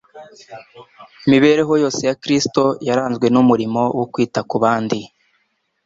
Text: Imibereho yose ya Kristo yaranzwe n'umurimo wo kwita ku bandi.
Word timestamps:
Imibereho 1.25 1.73
yose 1.83 2.01
ya 2.09 2.17
Kristo 2.21 2.63
yaranzwe 2.87 3.25
n'umurimo 3.33 3.81
wo 3.97 4.05
kwita 4.11 4.39
ku 4.49 4.55
bandi. 4.63 4.99